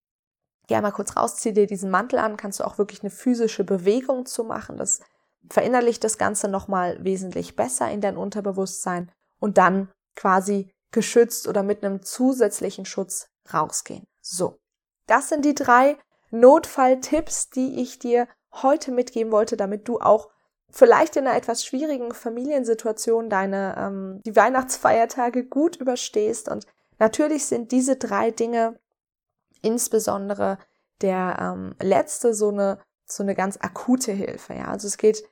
geh 0.68 0.80
mal 0.80 0.92
kurz 0.92 1.16
raus, 1.16 1.36
zieh 1.36 1.54
dir 1.54 1.68
diesen 1.68 1.90
Mantel 1.92 2.20
an, 2.20 2.38
kannst 2.38 2.60
du 2.60 2.64
auch 2.64 2.78
wirklich 2.78 3.02
eine 3.02 3.10
physische 3.10 3.64
Bewegung 3.64 4.26
zu 4.26 4.44
machen. 4.44 4.78
Das 4.78 5.02
verinnerlicht 5.50 6.04
das 6.04 6.18
Ganze 6.18 6.48
nochmal 6.48 7.04
wesentlich 7.04 7.56
besser 7.56 7.90
in 7.92 8.02
dein 8.02 8.18
Unterbewusstsein 8.18 9.12
und 9.40 9.58
dann 9.58 9.90
quasi 10.16 10.72
geschützt 10.94 11.48
oder 11.48 11.64
mit 11.64 11.84
einem 11.84 12.02
zusätzlichen 12.04 12.86
Schutz 12.86 13.28
rausgehen. 13.54 14.08
So. 14.22 14.60
Das 15.08 15.28
sind 15.28 15.44
die 15.44 15.56
drei 15.56 15.98
Notfalltipps, 16.32 17.50
die 17.50 17.82
ich 17.82 18.00
dir 18.00 18.28
heute 18.54 18.92
mitgeben 18.92 19.32
wollte, 19.34 19.58
damit 19.58 19.88
du 19.88 20.00
auch 20.00 20.30
vielleicht 20.70 21.18
in 21.18 21.28
einer 21.28 21.36
etwas 21.36 21.66
schwierigen 21.66 22.14
Familiensituation 22.14 23.30
deine 23.30 23.76
ähm, 23.78 24.22
die 24.26 24.36
Weihnachtsfeiertage 24.36 25.46
gut 25.46 25.76
überstehst. 25.76 26.50
Und 26.50 26.66
natürlich 27.00 27.46
sind 27.46 27.72
diese 27.72 27.98
drei 27.98 28.32
Dinge 28.32 28.80
insbesondere 29.62 30.58
der 31.02 31.38
ähm, 31.40 31.76
letzte 31.82 32.34
so 32.34 32.50
eine 32.50 32.80
so 33.06 33.24
eine 33.24 33.36
ganz 33.36 33.58
akute 33.60 34.12
Hilfe. 34.12 34.54
Ja, 34.54 34.70
also 34.70 34.88
es 34.88 34.98
geht 34.98 35.24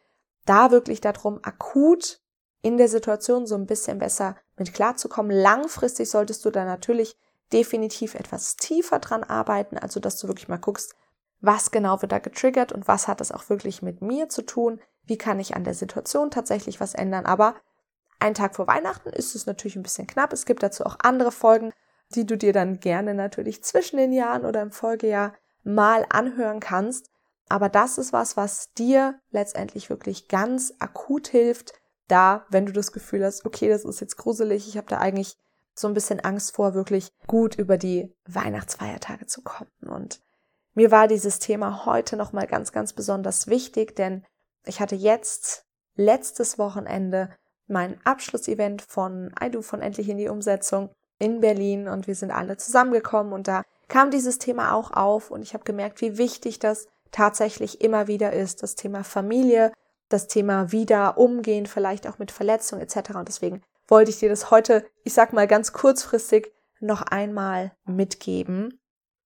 da 0.45 0.71
wirklich 0.71 1.01
darum, 1.01 1.39
akut 1.43 2.20
in 2.61 2.77
der 2.77 2.87
Situation 2.87 3.47
so 3.47 3.55
ein 3.55 3.65
bisschen 3.65 3.99
besser 3.99 4.35
mit 4.57 4.73
klarzukommen. 4.73 5.35
Langfristig 5.35 6.09
solltest 6.09 6.45
du 6.45 6.51
da 6.51 6.65
natürlich 6.65 7.17
definitiv 7.51 8.15
etwas 8.15 8.55
tiefer 8.55 8.99
dran 8.99 9.23
arbeiten, 9.23 9.77
also 9.77 9.99
dass 9.99 10.17
du 10.17 10.27
wirklich 10.27 10.47
mal 10.47 10.57
guckst, 10.57 10.95
was 11.41 11.71
genau 11.71 12.01
wird 12.01 12.11
da 12.11 12.19
getriggert 12.19 12.71
und 12.71 12.87
was 12.87 13.07
hat 13.07 13.19
das 13.19 13.31
auch 13.31 13.49
wirklich 13.49 13.81
mit 13.81 14.01
mir 14.01 14.29
zu 14.29 14.43
tun, 14.43 14.79
wie 15.05 15.17
kann 15.17 15.39
ich 15.39 15.55
an 15.55 15.63
der 15.63 15.73
Situation 15.73 16.29
tatsächlich 16.29 16.79
was 16.79 16.93
ändern. 16.93 17.25
Aber 17.25 17.55
ein 18.19 18.35
Tag 18.35 18.55
vor 18.55 18.67
Weihnachten 18.67 19.09
ist 19.09 19.35
es 19.35 19.47
natürlich 19.47 19.75
ein 19.75 19.83
bisschen 19.83 20.05
knapp. 20.05 20.31
Es 20.31 20.45
gibt 20.45 20.61
dazu 20.61 20.85
auch 20.85 20.97
andere 21.01 21.31
Folgen, 21.31 21.73
die 22.13 22.25
du 22.25 22.37
dir 22.37 22.53
dann 22.53 22.79
gerne 22.79 23.15
natürlich 23.15 23.63
zwischen 23.63 23.97
den 23.97 24.13
Jahren 24.13 24.45
oder 24.45 24.61
im 24.61 24.71
Folgejahr 24.71 25.33
mal 25.63 26.05
anhören 26.09 26.59
kannst. 26.59 27.09
Aber 27.49 27.69
das 27.69 27.97
ist 27.97 28.13
was, 28.13 28.37
was 28.37 28.71
dir 28.73 29.19
letztendlich 29.31 29.89
wirklich 29.89 30.27
ganz 30.27 30.73
akut 30.79 31.27
hilft, 31.27 31.73
da, 32.11 32.45
wenn 32.49 32.65
du 32.65 32.73
das 32.73 32.91
Gefühl 32.91 33.23
hast, 33.23 33.45
okay, 33.45 33.69
das 33.69 33.85
ist 33.85 34.01
jetzt 34.01 34.17
gruselig, 34.17 34.67
ich 34.67 34.77
habe 34.77 34.87
da 34.87 34.97
eigentlich 34.97 35.37
so 35.73 35.87
ein 35.87 35.93
bisschen 35.93 36.19
Angst 36.19 36.55
vor, 36.55 36.73
wirklich 36.73 37.11
gut 37.27 37.55
über 37.55 37.77
die 37.77 38.13
Weihnachtsfeiertage 38.25 39.25
zu 39.25 39.41
kommen. 39.41 39.71
Und 39.87 40.21
mir 40.73 40.91
war 40.91 41.07
dieses 41.07 41.39
Thema 41.39 41.85
heute 41.85 42.17
nochmal 42.17 42.47
ganz, 42.47 42.71
ganz 42.71 42.93
besonders 42.93 43.47
wichtig, 43.47 43.95
denn 43.95 44.25
ich 44.65 44.79
hatte 44.79 44.95
jetzt 44.95 45.65
letztes 45.95 46.57
Wochenende 46.57 47.29
mein 47.67 47.99
Abschlussevent 48.05 48.81
von 48.81 49.33
I 49.41 49.61
von 49.61 49.81
Endlich 49.81 50.09
in 50.09 50.17
die 50.17 50.27
Umsetzung 50.27 50.89
in 51.19 51.39
Berlin 51.39 51.87
und 51.87 52.07
wir 52.07 52.15
sind 52.15 52.31
alle 52.31 52.57
zusammengekommen 52.57 53.31
und 53.31 53.47
da 53.47 53.63
kam 53.87 54.11
dieses 54.11 54.39
Thema 54.39 54.73
auch 54.73 54.91
auf 54.91 55.31
und 55.31 55.41
ich 55.41 55.53
habe 55.53 55.63
gemerkt, 55.63 56.01
wie 56.01 56.17
wichtig 56.17 56.59
das 56.59 56.87
tatsächlich 57.11 57.81
immer 57.81 58.07
wieder 58.07 58.33
ist, 58.33 58.63
das 58.63 58.75
Thema 58.75 59.03
Familie, 59.03 59.71
das 60.13 60.27
Thema 60.27 60.71
wieder 60.71 61.17
umgehen, 61.17 61.65
vielleicht 61.65 62.07
auch 62.07 62.19
mit 62.19 62.31
Verletzungen 62.31 62.81
etc. 62.81 63.15
Und 63.15 63.27
deswegen 63.27 63.61
wollte 63.87 64.11
ich 64.11 64.19
dir 64.19 64.29
das 64.29 64.51
heute, 64.51 64.85
ich 65.03 65.13
sag 65.13 65.33
mal 65.33 65.47
ganz 65.47 65.73
kurzfristig, 65.73 66.51
noch 66.79 67.01
einmal 67.01 67.71
mitgeben. 67.85 68.79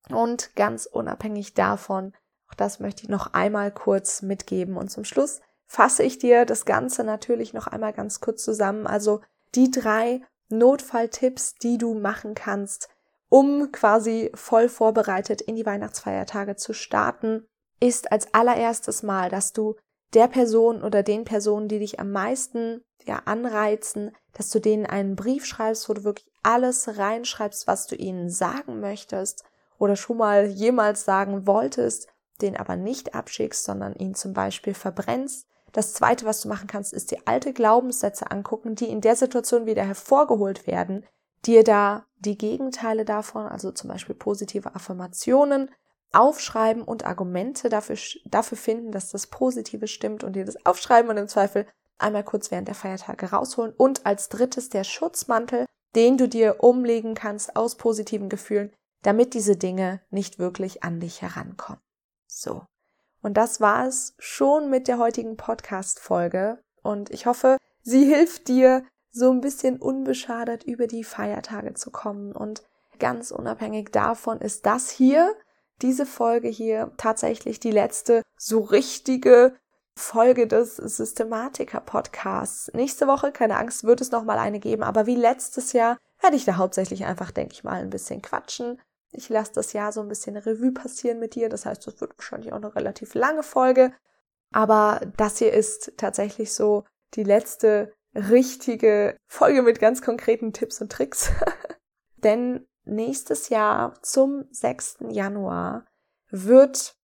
Und 0.10 0.56
ganz 0.56 0.86
unabhängig 0.86 1.54
davon, 1.54 2.14
auch 2.50 2.54
das 2.54 2.80
möchte 2.80 3.04
ich 3.04 3.10
noch 3.10 3.34
einmal 3.34 3.72
kurz 3.72 4.22
mitgeben. 4.22 4.78
Und 4.78 4.90
zum 4.90 5.04
Schluss 5.04 5.42
fasse 5.66 6.04
ich 6.04 6.20
dir 6.20 6.46
das 6.46 6.66
Ganze 6.66 7.04
natürlich 7.04 7.54
noch 7.54 7.68
einmal 7.68 7.94
ganz 7.94 8.20
kurz 8.20 8.44
zusammen. 8.44 8.86
Also 8.86 9.22
die 9.56 9.72
drei 9.72 10.22
Notfalltipps, 10.50 11.56
die 11.56 11.78
du 11.78 11.96
machen 11.96 12.36
kannst, 12.36 12.90
um 13.30 13.72
quasi 13.72 14.32
voll 14.36 14.70
vorbereitet 14.70 15.42
in 15.42 15.56
die 15.56 15.66
Weihnachtsfeiertage 15.66 16.56
zu 16.56 16.74
starten 16.74 17.48
ist 17.80 18.12
als 18.12 18.34
allererstes 18.34 19.04
Mal, 19.04 19.30
dass 19.30 19.54
du 19.54 19.76
der 20.14 20.28
Person 20.28 20.82
oder 20.84 21.04
den 21.04 21.26
Personen, 21.26 21.68
die 21.68 21.80
dich 21.80 22.00
am 22.00 22.12
meisten 22.12 22.82
ja 23.06 23.22
anreizen, 23.26 24.12
dass 24.34 24.50
du 24.50 24.60
denen 24.60 24.86
einen 24.86 25.16
Brief 25.16 25.46
schreibst, 25.46 25.90
wo 25.90 25.94
du 25.94 26.04
wirklich 26.04 26.32
alles 26.44 26.98
reinschreibst, 26.98 27.68
was 27.68 27.88
du 27.88 27.96
ihnen 27.96 28.30
sagen 28.30 28.80
möchtest 28.80 29.44
oder 29.78 29.96
schon 29.96 30.18
mal 30.18 30.46
jemals 30.46 31.06
sagen 31.06 31.48
wolltest, 31.48 32.08
den 32.42 32.58
aber 32.58 32.76
nicht 32.76 33.16
abschickst, 33.16 33.64
sondern 33.64 33.94
ihn 33.96 34.16
zum 34.16 34.34
Beispiel 34.34 34.74
verbrennst. 34.74 35.48
Das 35.72 35.94
zweite, 35.94 36.26
was 36.26 36.42
du 36.42 36.48
machen 36.48 36.68
kannst, 36.68 36.94
ist 36.94 37.12
dir 37.12 37.20
alte 37.26 37.52
Glaubenssätze 37.52 38.32
angucken, 38.32 38.76
die 38.76 38.88
in 38.88 39.02
der 39.02 39.16
Situation 39.16 39.66
wieder 39.66 39.84
hervorgeholt 39.84 40.68
werden, 40.68 41.06
dir 41.46 41.64
da 41.64 42.06
die 42.18 42.38
Gegenteile 42.38 43.06
davon, 43.06 43.46
also 43.46 43.72
zum 43.72 43.90
Beispiel 43.90 44.16
positive 44.16 44.74
Affirmationen, 44.74 45.70
aufschreiben 46.16 46.84
und 46.84 47.06
Argumente 47.06 47.70
dafür, 47.70 47.98
dafür 48.26 48.58
finden, 48.58 48.92
dass 48.92 49.12
das 49.12 49.28
Positive 49.28 49.88
stimmt 49.88 50.24
und 50.24 50.34
dir 50.34 50.46
das 50.46 50.66
aufschreiben 50.66 51.10
und 51.12 51.18
im 51.18 51.28
Zweifel 51.28 51.68
einmal 51.98 52.24
kurz 52.24 52.52
während 52.52 52.68
der 52.68 52.76
Feiertage 52.76 53.32
rausholen. 53.32 53.74
Und 53.78 54.06
als 54.06 54.30
drittes 54.30 54.70
der 54.70 54.84
Schutzmantel, 54.84 55.66
den 55.96 56.18
du 56.18 56.28
dir 56.28 56.64
umlegen 56.64 57.14
kannst 57.16 57.56
aus 57.56 57.76
positiven 57.76 58.30
Gefühlen, 58.30 58.72
damit 59.02 59.34
diese 59.34 59.56
Dinge 59.56 60.02
nicht 60.10 60.40
wirklich 60.40 60.84
an 60.84 61.00
dich 61.00 61.22
herankommen. 61.22 61.82
So. 62.28 62.64
Und 63.22 63.36
das 63.36 63.62
war 63.62 63.88
es 63.88 64.16
schon 64.20 64.70
mit 64.70 64.88
der 64.88 64.98
heutigen 64.98 65.38
Podcast-Folge. 65.38 66.60
Und 66.82 67.10
ich 67.12 67.26
hoffe, 67.26 67.58
sie 67.82 68.06
hilft 68.06 68.48
dir, 68.48 68.84
so 69.12 69.32
ein 69.32 69.40
bisschen 69.40 69.78
unbeschadet 69.78 70.66
über 70.66 70.88
die 70.88 71.06
Feiertage 71.06 71.74
zu 71.74 71.90
kommen. 71.90 72.34
Und 72.34 72.64
ganz 73.00 73.32
unabhängig 73.32 73.92
davon 73.92 74.40
ist 74.40 74.66
das 74.66 74.90
hier 74.90 75.34
diese 75.82 76.06
Folge 76.06 76.48
hier 76.48 76.92
tatsächlich 76.98 77.60
die 77.60 77.72
letzte 77.72 78.22
so 78.38 78.62
richtige 78.62 79.56
Folge 79.98 80.48
des 80.48 80.76
Systematiker-Podcasts. 80.76 82.72
Nächste 82.74 83.08
Woche, 83.08 83.32
keine 83.32 83.58
Angst, 83.58 83.84
wird 83.84 84.02
es 84.02 84.12
nochmal 84.12 84.38
eine 84.38 84.60
geben, 84.60 84.84
aber 84.84 85.06
wie 85.06 85.16
letztes 85.16 85.74
Jahr 85.74 85.98
werde 86.22 86.36
ich 86.36 86.46
da 86.46 86.58
hauptsächlich 86.58 87.06
einfach, 87.06 87.32
denke 87.32 87.54
ich 87.54 87.64
mal, 87.64 87.82
ein 87.82 87.90
bisschen 87.90 88.22
quatschen. 88.22 88.82
Ich 89.12 89.30
lasse 89.30 89.54
das 89.54 89.74
Jahr 89.74 89.92
so 89.92 90.02
ein 90.02 90.10
bisschen 90.10 90.36
Revue 90.36 90.72
passieren 90.74 91.20
mit 91.20 91.36
dir. 91.36 91.48
Das 91.48 91.66
heißt, 91.66 91.88
das 91.88 92.02
wird 92.02 92.18
wahrscheinlich 92.18 92.52
auch 92.52 92.58
eine 92.58 92.76
relativ 92.76 93.14
lange 93.14 93.44
Folge. 93.44 93.94
Aber 94.52 95.02
das 95.18 95.38
hier 95.38 95.54
ist 95.54 95.94
tatsächlich 95.98 96.54
so 96.54 96.84
die 97.14 97.24
letzte 97.24 97.94
richtige 98.14 99.18
Folge 99.28 99.62
mit 99.62 99.80
ganz 99.80 100.02
konkreten 100.02 100.54
Tipps 100.54 100.82
und 100.82 100.92
Tricks. 100.92 101.32
Denn 102.18 102.68
nächstes 102.86 103.50
Jahr 103.50 104.02
zum 104.02 104.46
6. 104.52 104.98
Januar 105.10 105.86
wird 106.30 106.96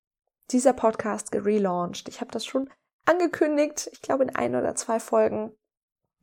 dieser 0.51 0.73
Podcast 0.73 1.33
gelauncht. 1.33 2.09
Ich 2.09 2.21
habe 2.21 2.31
das 2.31 2.45
schon 2.45 2.71
angekündigt, 3.07 3.89
ich 3.93 4.03
glaube 4.03 4.25
in 4.25 4.35
ein 4.35 4.55
oder 4.55 4.75
zwei 4.75 5.01
Folgen. 5.01 5.53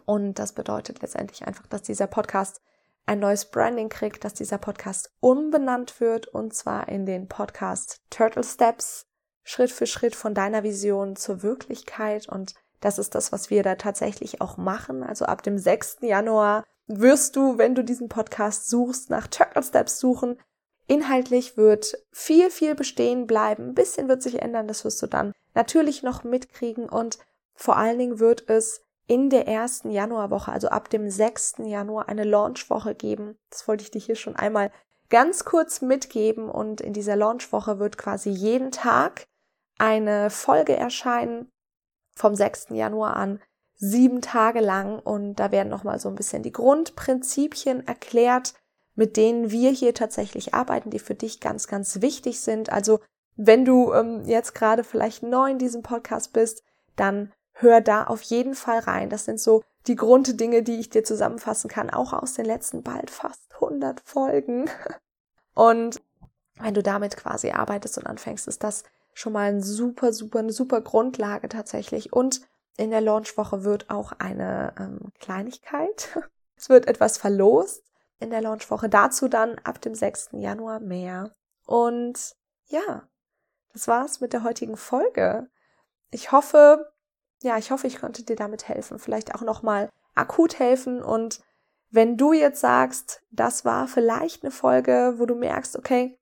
Und 0.05 0.35
das 0.35 0.53
bedeutet 0.53 1.01
letztendlich 1.01 1.45
einfach, 1.45 1.67
dass 1.67 1.81
dieser 1.81 2.07
Podcast 2.07 2.61
ein 3.05 3.19
neues 3.19 3.45
Branding 3.45 3.89
kriegt, 3.89 4.23
dass 4.23 4.33
dieser 4.33 4.57
Podcast 4.57 5.11
umbenannt 5.19 5.99
wird 5.99 6.27
und 6.27 6.53
zwar 6.53 6.89
in 6.89 7.05
den 7.05 7.27
Podcast 7.27 8.01
Turtle 8.09 8.43
Steps, 8.43 9.05
Schritt 9.43 9.71
für 9.71 9.87
Schritt 9.87 10.15
von 10.15 10.33
deiner 10.33 10.63
Vision 10.63 11.15
zur 11.15 11.41
Wirklichkeit. 11.41 12.27
Und 12.27 12.53
das 12.81 12.99
ist 12.99 13.15
das, 13.15 13.31
was 13.31 13.49
wir 13.49 13.63
da 13.63 13.75
tatsächlich 13.75 14.41
auch 14.41 14.57
machen. 14.57 15.03
Also 15.03 15.25
ab 15.25 15.41
dem 15.41 15.57
6. 15.57 15.99
Januar 16.01 16.63
wirst 16.87 17.35
du, 17.35 17.57
wenn 17.57 17.75
du 17.75 17.83
diesen 17.83 18.09
Podcast 18.09 18.69
suchst, 18.69 19.09
nach 19.09 19.27
Turtle 19.27 19.63
Steps 19.63 19.99
suchen. 19.99 20.39
Inhaltlich 20.87 21.57
wird 21.57 21.97
viel, 22.11 22.49
viel 22.49 22.75
bestehen 22.75 23.27
bleiben. 23.27 23.69
Ein 23.69 23.75
bisschen 23.75 24.07
wird 24.07 24.23
sich 24.23 24.41
ändern, 24.41 24.67
das 24.67 24.85
wirst 24.85 25.01
du 25.01 25.07
dann 25.07 25.33
natürlich 25.53 26.03
noch 26.03 26.23
mitkriegen 26.23 26.87
und 26.87 27.17
vor 27.55 27.77
allen 27.77 27.97
Dingen 27.97 28.19
wird 28.19 28.49
es 28.49 28.81
in 29.07 29.29
der 29.29 29.47
ersten 29.47 29.89
Januarwoche, 29.89 30.51
also 30.51 30.67
ab 30.69 30.89
dem 30.89 31.09
6. 31.09 31.55
Januar, 31.59 32.09
eine 32.09 32.23
Launchwoche 32.23 32.93
geben. 32.93 33.37
Das 33.49 33.67
wollte 33.67 33.83
ich 33.83 33.91
dir 33.91 33.99
hier 33.99 34.15
schon 34.15 34.35
einmal 34.35 34.71
ganz 35.09 35.45
kurz 35.45 35.81
mitgeben 35.81 36.49
und 36.49 36.81
in 36.81 36.93
dieser 36.93 37.15
Launchwoche 37.15 37.79
wird 37.79 37.97
quasi 37.97 38.29
jeden 38.29 38.71
Tag 38.71 39.27
eine 39.77 40.29
Folge 40.29 40.75
erscheinen 40.75 41.49
vom 42.15 42.35
6. 42.35 42.67
Januar 42.71 43.15
an, 43.15 43.41
sieben 43.77 44.21
Tage 44.21 44.59
lang 44.59 44.99
und 44.99 45.35
da 45.35 45.51
werden 45.51 45.69
nochmal 45.69 45.99
so 45.99 46.09
ein 46.09 46.15
bisschen 46.15 46.43
die 46.43 46.51
Grundprinzipien 46.51 47.87
erklärt, 47.87 48.53
mit 48.95 49.15
denen 49.15 49.51
wir 49.51 49.69
hier 49.69 49.93
tatsächlich 49.93 50.53
arbeiten, 50.53 50.89
die 50.89 50.99
für 50.99 51.15
dich 51.15 51.39
ganz, 51.39 51.67
ganz 51.67 52.01
wichtig 52.01 52.41
sind. 52.41 52.71
Also 52.71 52.99
wenn 53.35 53.63
du 53.63 53.93
ähm, 53.93 54.23
jetzt 54.25 54.55
gerade 54.55 54.83
vielleicht 54.83 55.21
neu 55.21 55.51
in 55.51 55.59
diesem 55.59 55.83
Podcast 55.83 56.33
bist, 56.33 56.63
dann 56.95 57.31
hör 57.53 57.81
da 57.81 58.05
auf 58.05 58.23
jeden 58.23 58.55
Fall 58.55 58.79
rein. 58.79 59.09
Das 59.09 59.25
sind 59.25 59.39
so 59.39 59.63
die 59.85 59.95
Grunddinge, 59.95 60.63
die 60.63 60.79
ich 60.79 60.89
dir 60.89 61.03
zusammenfassen 61.03 61.69
kann, 61.69 61.91
auch 61.91 62.13
aus 62.13 62.33
den 62.33 62.45
letzten 62.45 62.81
bald 62.81 63.11
fast 63.11 63.41
100 63.53 64.01
Folgen. 64.01 64.69
Und 65.53 66.01
wenn 66.59 66.73
du 66.73 66.81
damit 66.81 67.15
quasi 67.17 67.51
arbeitest 67.51 67.99
und 67.99 68.07
anfängst, 68.07 68.47
ist 68.47 68.63
das 68.63 68.83
schon 69.13 69.33
mal 69.33 69.49
ein 69.49 69.61
super, 69.61 70.11
super, 70.11 70.39
eine 70.39 70.51
super 70.51 70.81
Grundlage 70.81 71.49
tatsächlich. 71.49 72.13
Und 72.13 72.41
in 72.77 72.91
der 72.91 73.01
Launchwoche 73.01 73.63
wird 73.63 73.89
auch 73.89 74.13
eine 74.19 74.73
ähm, 74.79 75.11
Kleinigkeit. 75.19 76.17
es 76.55 76.69
wird 76.69 76.87
etwas 76.87 77.17
verlost 77.17 77.83
in 78.19 78.29
der 78.29 78.41
Launchwoche. 78.41 78.87
Dazu 78.87 79.27
dann 79.27 79.59
ab 79.63 79.81
dem 79.81 79.95
6. 79.95 80.29
Januar 80.33 80.79
mehr. 80.79 81.35
Und 81.65 82.35
ja, 82.67 83.07
das 83.73 83.87
war's 83.87 84.21
mit 84.21 84.33
der 84.33 84.43
heutigen 84.43 84.77
Folge. 84.77 85.49
Ich 86.11 86.31
hoffe, 86.31 86.91
ja, 87.41 87.57
ich 87.57 87.71
hoffe, 87.71 87.87
ich 87.87 87.99
konnte 87.99 88.23
dir 88.23 88.35
damit 88.35 88.67
helfen. 88.67 88.99
Vielleicht 88.99 89.35
auch 89.35 89.41
nochmal 89.41 89.89
akut 90.15 90.59
helfen. 90.59 91.01
Und 91.01 91.41
wenn 91.89 92.17
du 92.17 92.33
jetzt 92.33 92.61
sagst, 92.61 93.23
das 93.31 93.65
war 93.65 93.87
vielleicht 93.87 94.43
eine 94.43 94.51
Folge, 94.51 95.15
wo 95.17 95.25
du 95.25 95.35
merkst, 95.35 95.77
okay, 95.77 96.19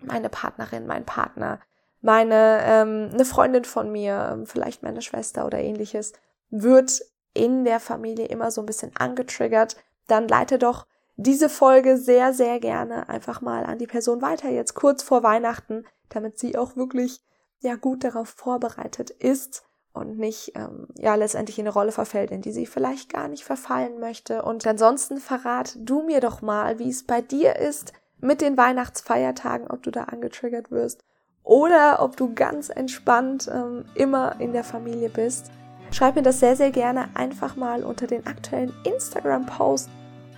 meine 0.00 0.28
Partnerin, 0.28 0.86
mein 0.86 1.04
Partner, 1.04 1.60
meine, 2.00 2.60
ähm, 2.64 3.10
eine 3.12 3.24
Freundin 3.24 3.64
von 3.64 3.90
mir, 3.90 4.42
vielleicht 4.46 4.82
meine 4.82 5.02
Schwester 5.02 5.46
oder 5.46 5.58
ähnliches, 5.58 6.12
wird 6.50 7.02
in 7.34 7.64
der 7.64 7.80
Familie 7.80 8.26
immer 8.26 8.50
so 8.50 8.62
ein 8.62 8.66
bisschen 8.66 8.92
angetriggert, 8.96 9.76
dann 10.06 10.28
leite 10.28 10.58
doch 10.58 10.86
diese 11.16 11.48
Folge 11.48 11.98
sehr, 11.98 12.32
sehr 12.32 12.60
gerne 12.60 13.08
einfach 13.08 13.40
mal 13.40 13.64
an 13.64 13.78
die 13.78 13.86
Person 13.86 14.22
weiter, 14.22 14.48
jetzt 14.50 14.74
kurz 14.74 15.02
vor 15.02 15.22
Weihnachten, 15.22 15.84
damit 16.08 16.38
sie 16.38 16.56
auch 16.56 16.76
wirklich 16.76 17.20
ja 17.60 17.74
gut 17.74 18.04
darauf 18.04 18.28
vorbereitet 18.28 19.10
ist 19.10 19.64
und 19.92 20.16
nicht 20.18 20.52
ähm, 20.54 20.86
ja 20.96 21.16
letztendlich 21.16 21.58
in 21.58 21.66
eine 21.66 21.74
Rolle 21.74 21.90
verfällt, 21.90 22.30
in 22.30 22.40
die 22.40 22.52
sie 22.52 22.66
vielleicht 22.66 23.12
gar 23.12 23.26
nicht 23.26 23.44
verfallen 23.44 23.98
möchte. 23.98 24.42
Und 24.42 24.64
ansonsten 24.66 25.18
verrat 25.18 25.76
du 25.80 26.02
mir 26.02 26.20
doch 26.20 26.40
mal, 26.40 26.78
wie 26.78 26.88
es 26.88 27.04
bei 27.04 27.20
dir 27.20 27.56
ist 27.56 27.92
mit 28.20 28.40
den 28.40 28.56
Weihnachtsfeiertagen, 28.56 29.68
ob 29.68 29.82
du 29.82 29.90
da 29.90 30.04
angetriggert 30.04 30.70
wirst 30.70 31.04
oder 31.44 31.98
ob 32.00 32.16
du 32.16 32.34
ganz 32.34 32.68
entspannt 32.68 33.50
ähm, 33.52 33.84
immer 33.94 34.36
in 34.38 34.52
der 34.52 34.64
Familie 34.64 35.08
bist. 35.08 35.50
Schreib 35.90 36.16
mir 36.16 36.22
das 36.22 36.40
sehr, 36.40 36.56
sehr 36.56 36.70
gerne 36.70 37.08
einfach 37.14 37.56
mal 37.56 37.82
unter 37.82 38.06
den 38.06 38.26
aktuellen 38.26 38.72
Instagram-Post. 38.84 39.88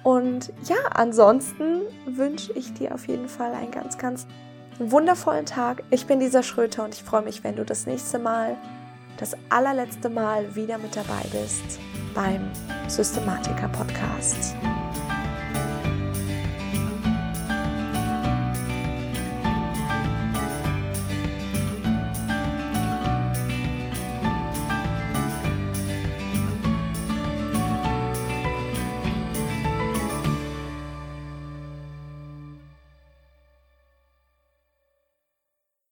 Und 0.03 0.53
ja, 0.65 0.77
ansonsten 0.95 1.83
wünsche 2.07 2.53
ich 2.53 2.73
dir 2.73 2.95
auf 2.95 3.09
jeden 3.09 3.29
Fall 3.29 3.53
einen 3.53 3.71
ganz, 3.71 3.99
ganz 3.99 4.27
wundervollen 4.79 5.47
Tag. 5.47 5.83
Ich 5.91 6.07
bin 6.07 6.21
Lisa 6.21 6.43
Schröter 6.43 6.85
und 6.85 6.95
ich 6.95 7.03
freue 7.03 7.23
mich, 7.23 7.45
wenn 7.45 7.57
du 7.57 7.65
das 7.65 7.87
nächste 7.87 8.19
Mal 8.19 8.57
das 9.19 9.37
allerletzte 9.51 10.09
Mal 10.09 10.55
wieder 10.57 10.79
mit 10.79 10.97
dabei 10.97 11.23
bist 11.31 11.79
beim 12.15 12.51
Systematiker 12.89 13.69
Podcast. 13.69 14.55